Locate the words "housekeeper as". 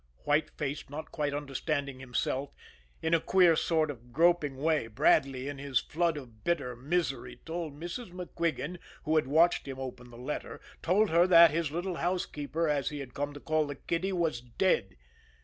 11.97-12.89